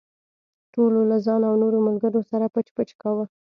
ټولو 0.73 0.99
له 1.11 1.17
ځان 1.25 1.41
او 1.49 1.53
نورو 1.61 1.77
ملګرو 1.87 2.21
سره 2.29 2.45
پچ 2.53 2.67
پچ 2.75 2.89
کاوه. 3.01 3.25